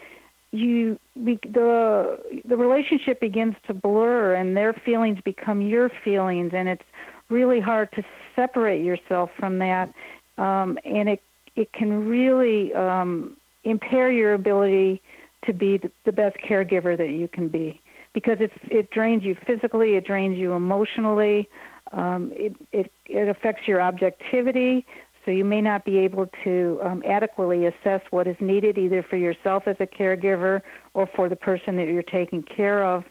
[0.52, 6.82] you the the relationship begins to blur, and their feelings become your feelings, and it's
[7.28, 8.02] really hard to
[8.34, 9.92] separate yourself from that,
[10.38, 11.22] um, and it
[11.54, 15.00] it can really um, impair your ability
[15.46, 17.80] to be the, the best caregiver that you can be
[18.12, 21.48] because it's it drains you physically, it drains you emotionally,
[21.92, 24.86] um, it, it it affects your objectivity.
[25.24, 29.16] So you may not be able to um, adequately assess what is needed either for
[29.16, 30.62] yourself as a caregiver
[30.94, 33.04] or for the person that you're taking care of.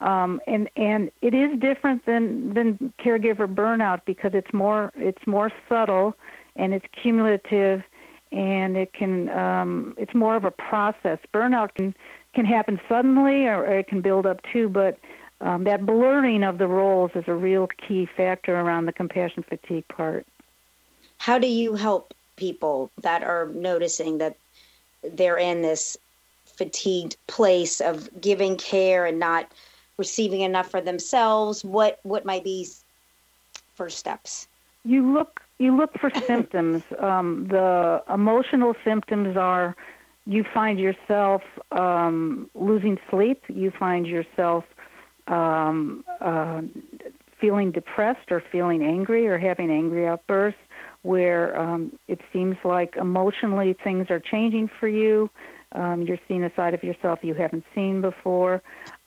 [0.00, 5.52] Um, and and it is different than than caregiver burnout because it's more it's more
[5.68, 6.16] subtle
[6.56, 7.82] and it's cumulative
[8.32, 11.18] and it can um, it's more of a process.
[11.34, 11.94] Burnout can
[12.34, 14.98] can happen suddenly or, or it can build up too, but
[15.40, 19.88] um, that blurring of the roles is a real key factor around the compassion fatigue
[19.88, 20.26] part.
[21.18, 24.36] how do you help people that are noticing that
[25.02, 25.96] they're in this
[26.44, 29.50] fatigued place of giving care and not
[29.96, 32.66] receiving enough for themselves what what might be
[33.74, 34.46] first steps
[34.84, 36.82] You look you look for symptoms.
[36.98, 39.76] Um, the emotional symptoms are
[40.26, 43.42] you find yourself um, losing sleep.
[43.48, 44.64] You find yourself
[45.26, 46.62] um, uh,
[47.40, 50.60] feeling depressed or feeling angry or having angry outbursts
[51.02, 55.30] where um, it seems like emotionally things are changing for you.
[55.72, 58.62] Um, you're seeing a side of yourself you haven't seen before.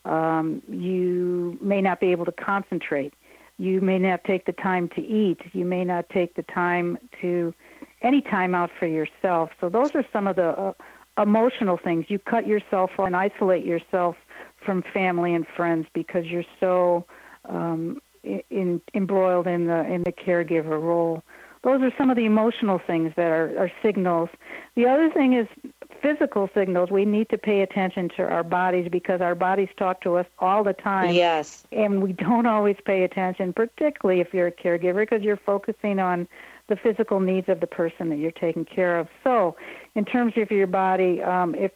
[0.05, 3.13] Um, you may not be able to concentrate.
[3.57, 5.39] You may not take the time to eat.
[5.53, 7.53] You may not take the time to
[8.01, 9.51] any time out for yourself.
[9.61, 10.73] So those are some of the uh,
[11.21, 12.05] emotional things.
[12.09, 14.15] You cut yourself off and isolate yourself
[14.65, 17.05] from family and friends because you're so
[17.47, 21.23] um, in, embroiled in the in the caregiver role.
[21.63, 24.29] Those are some of the emotional things that are, are signals.
[24.75, 25.47] The other thing is
[26.03, 26.91] physical signals.
[26.91, 30.63] We need to pay attention to our bodies because our bodies talk to us all
[30.63, 35.23] the time yes and we don't always pay attention, particularly if you're a caregiver, because
[35.23, 36.27] you're focusing on
[36.67, 39.07] the physical needs of the person that you're taking care of.
[39.23, 39.55] So,
[39.95, 41.71] in terms of your body, um, if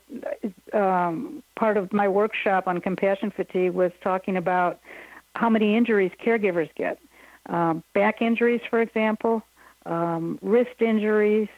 [0.74, 4.80] um, part of my workshop on compassion fatigue was talking about
[5.36, 7.00] how many injuries caregivers get,
[7.48, 9.44] um, back injuries, for example,
[9.86, 11.50] um, wrist injuries.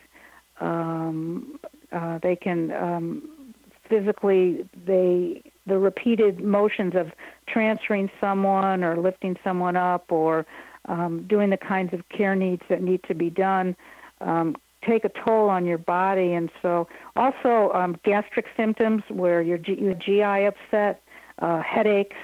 [0.60, 1.60] Um,
[1.92, 3.54] uh, they can um,
[3.88, 7.12] physically they the repeated motions of
[7.48, 10.46] transferring someone or lifting someone up or
[10.86, 13.76] um, doing the kinds of care needs that need to be done
[14.22, 14.56] um,
[14.88, 16.34] take a toll on your body.
[16.34, 21.02] And so, also um, gastric symptoms where your, G- your GI upset,
[21.40, 22.18] uh, headaches,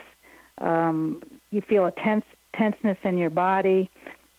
[0.60, 3.90] um, you feel a tense tenseness in your body,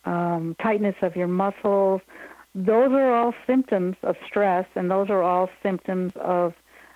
[0.06, 2.00] um, tightness of your muscles.
[2.58, 6.54] Those are all symptoms of stress, and those are all symptoms of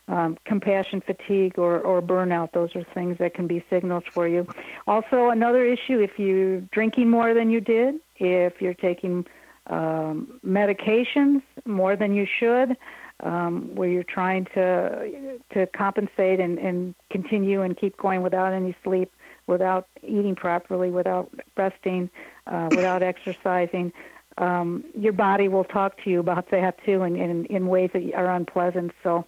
[0.08, 2.52] um, compassion fatigue or, or burnout.
[2.52, 4.46] Those are things that can be signals for you.
[4.86, 9.26] Also, another issue if you're drinking more than you did, if you're taking
[9.66, 12.74] um, medications more than you should,
[13.22, 18.74] um, where you're trying to to compensate and, and continue and keep going without any
[18.82, 19.12] sleep,
[19.46, 22.08] without eating properly, without resting,
[22.46, 23.92] uh, without exercising.
[24.38, 28.14] Um, your body will talk to you about that too, in, in, in ways that
[28.14, 28.92] are unpleasant.
[29.02, 29.26] So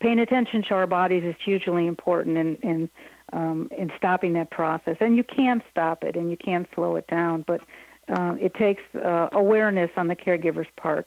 [0.00, 2.90] paying attention to our bodies is hugely important in in
[3.32, 4.96] um, in stopping that process.
[5.00, 7.60] And you can stop it, and you can slow it down, but
[8.08, 11.06] uh, it takes uh, awareness on the caregiver's part.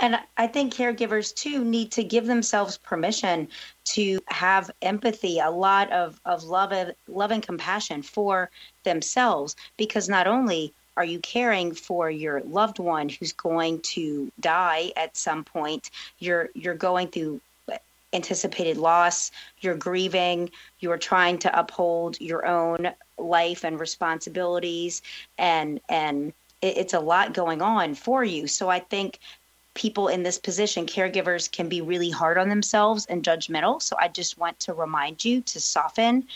[0.00, 3.48] And I think caregivers too need to give themselves permission
[3.84, 6.72] to have empathy, a lot of, of love,
[7.06, 8.50] love and compassion for
[8.82, 14.92] themselves, because not only are you caring for your loved one who's going to die
[14.96, 17.40] at some point, you're you're going through
[18.12, 19.30] anticipated loss,
[19.60, 25.02] you're grieving, you're trying to uphold your own life and responsibilities
[25.38, 28.46] and and it, it's a lot going on for you.
[28.46, 29.18] So I think
[29.74, 33.80] people in this position, caregivers can be really hard on themselves and judgmental.
[33.80, 36.26] So I just want to remind you to soften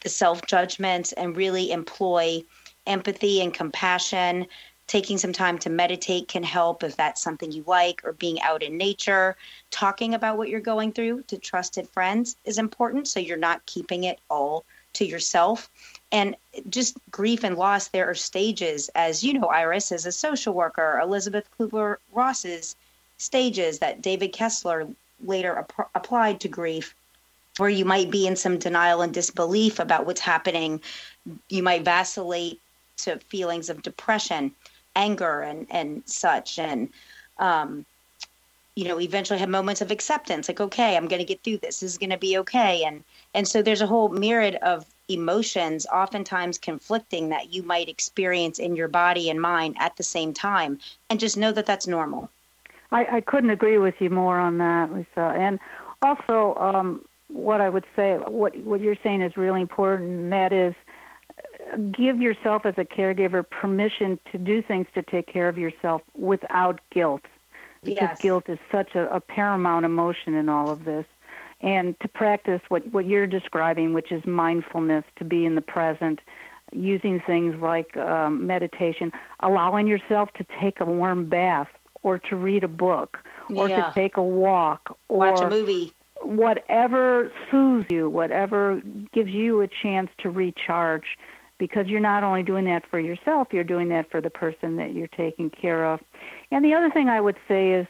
[0.00, 2.42] the self judgments and really employ
[2.88, 4.46] empathy and compassion
[4.88, 8.62] taking some time to meditate can help if that's something you like, or being out
[8.62, 9.36] in nature.
[9.70, 14.04] Talking about what you're going through to trusted friends is important so you're not keeping
[14.04, 14.64] it all
[14.94, 15.70] to yourself.
[16.10, 16.34] And
[16.70, 20.98] just grief and loss, there are stages, as you know, Iris, as a social worker,
[21.02, 22.74] Elizabeth Kubler Ross's
[23.18, 24.88] stages that David Kessler
[25.24, 26.94] later ap- applied to grief
[27.58, 30.80] where you might be in some denial and disbelief about what's happening.
[31.48, 32.60] You might vacillate
[32.98, 34.52] to feelings of depression
[34.96, 36.58] anger and and such.
[36.58, 36.90] And
[37.38, 37.84] um,
[38.74, 41.80] you know eventually have moments of acceptance like okay i'm going to get through this.
[41.80, 42.84] This is going to be okay.
[42.84, 43.02] And
[43.34, 48.76] and so there's a whole myriad of emotions oftentimes conflicting that you might experience in
[48.76, 50.78] your body and mind at the same time.
[51.10, 52.30] And just know that that's normal.
[52.92, 55.34] I, I couldn't agree with you more on that lisa.
[55.36, 55.58] And
[56.02, 60.52] also um, what i would say what what you're saying is really important and that
[60.52, 60.74] is
[61.92, 66.80] give yourself as a caregiver permission to do things to take care of yourself without
[66.90, 67.22] guilt
[67.82, 68.20] because yes.
[68.20, 71.06] guilt is such a, a paramount emotion in all of this
[71.60, 76.20] and to practice what what you're describing which is mindfulness to be in the present
[76.72, 79.10] using things like um, meditation
[79.40, 81.68] allowing yourself to take a warm bath
[82.02, 83.18] or to read a book
[83.54, 83.86] or yeah.
[83.86, 85.92] to take a walk or watch a movie
[86.22, 91.16] whatever soothes you whatever gives you a chance to recharge
[91.58, 94.94] because you're not only doing that for yourself, you're doing that for the person that
[94.94, 96.00] you're taking care of.
[96.50, 97.86] And the other thing I would say is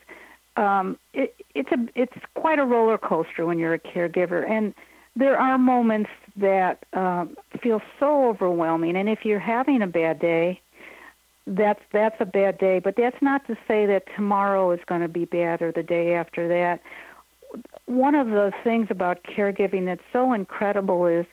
[0.57, 4.75] um, it, it's a it's quite a roller coaster when you're a caregiver, and
[5.15, 8.97] there are moments that um, feel so overwhelming.
[8.97, 10.61] And if you're having a bad day,
[11.47, 12.81] that's that's a bad day.
[12.81, 16.15] But that's not to say that tomorrow is going to be bad or the day
[16.15, 16.81] after that.
[17.87, 21.25] One of the things about caregiving that's so incredible is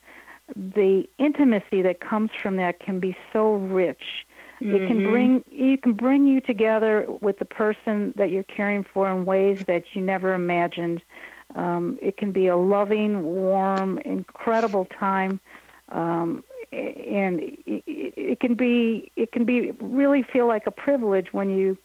[0.55, 4.25] the intimacy that comes from that can be so rich.
[4.61, 4.75] Mm-hmm.
[4.75, 5.11] It can mm-hmm.
[5.11, 9.63] bring you can bring you together with the person that you're caring for in ways
[9.67, 11.01] that you never imagined.
[11.55, 15.39] Um, it can be a loving, warm, incredible time,
[15.89, 21.49] um, and it, it can be it can be really feel like a privilege when
[21.49, 21.77] you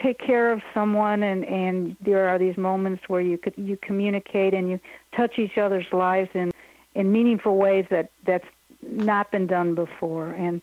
[0.00, 4.54] take care of someone and and there are these moments where you could you communicate
[4.54, 4.80] and you
[5.16, 6.51] touch each other's lives in
[6.94, 8.46] in meaningful ways that that's
[8.82, 10.30] not been done before.
[10.30, 10.60] And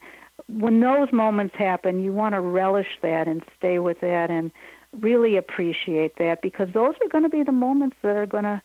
[0.47, 4.51] when those moments happen, you want to relish that and stay with that and
[4.99, 8.61] really appreciate that because those are going to be the moments that are going to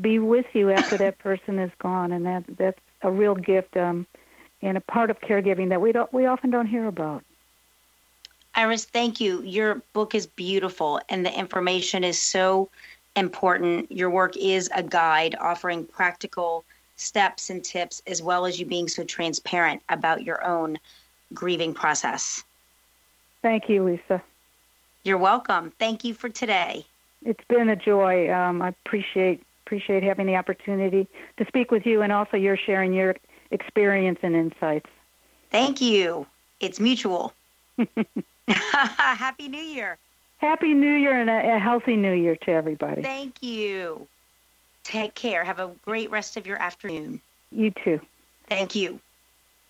[0.00, 4.06] be with you after that person is gone, and that that's a real gift um,
[4.62, 7.24] and a part of caregiving that we don't we often don't hear about.
[8.54, 9.42] Iris, thank you.
[9.42, 12.68] Your book is beautiful and the information is so
[13.14, 13.92] important.
[13.92, 16.64] Your work is a guide offering practical
[16.98, 20.78] steps and tips, as well as you being so transparent about your own
[21.32, 22.44] grieving process.
[23.42, 24.22] Thank you, Lisa.
[25.04, 25.72] You're welcome.
[25.78, 26.84] Thank you for today.
[27.24, 28.32] It's been a joy.
[28.32, 32.92] Um, I appreciate appreciate having the opportunity to speak with you, and also you're sharing
[32.92, 33.16] your
[33.50, 34.88] experience and insights.
[35.50, 36.26] Thank you.
[36.60, 37.32] It's mutual.
[38.48, 39.98] Happy New Year.
[40.38, 43.02] Happy New Year and a, a healthy New Year to everybody.
[43.02, 44.06] Thank you.
[44.88, 45.44] Take care.
[45.44, 47.20] Have a great rest of your afternoon.
[47.52, 48.00] You too.
[48.48, 48.98] Thank you.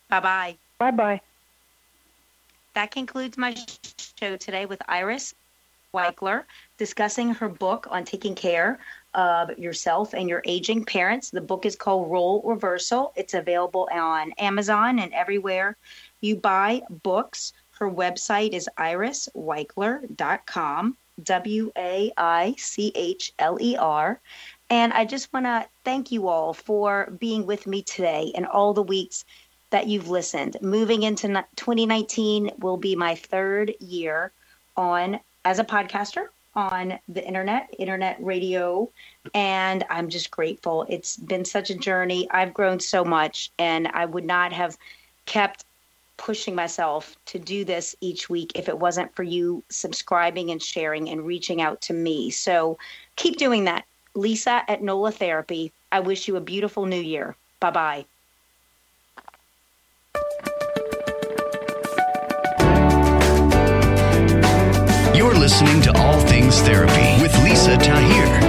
[0.09, 0.57] Bye bye.
[0.79, 1.21] Bye bye.
[2.75, 3.57] That concludes my
[4.21, 5.35] show today with Iris
[5.93, 6.45] Waichler
[6.77, 8.79] discussing her book on taking care
[9.15, 11.31] of yourself and your aging parents.
[11.31, 13.13] The book is called Role Reversal.
[13.17, 15.77] It's available on Amazon and everywhere
[16.21, 17.53] you buy books.
[17.73, 24.21] Her website is iriswaichler.com, W A I C H L E R.
[24.71, 28.75] And I just want to thank you all for being with me today and all
[28.75, 29.25] the weeks
[29.71, 30.57] that you've listened.
[30.61, 34.33] Moving into 2019 will be my third year
[34.77, 38.91] on as a podcaster on the internet, internet radio,
[39.35, 40.87] and I'm just grateful.
[40.89, 42.29] It's been such a journey.
[42.31, 44.77] I've grown so much, and I would not have
[45.27, 45.65] kept
[46.17, 51.09] pushing myself to do this each week if it wasn't for you subscribing and sharing
[51.09, 52.31] and reaching out to me.
[52.31, 52.77] So
[53.17, 53.85] keep doing that.
[54.19, 55.73] Lisa at NOLA Therapy.
[55.91, 57.37] I wish you a beautiful new year.
[57.61, 58.05] Bye bye.
[65.15, 68.48] You're listening to All Things Therapy with Lisa Tahir.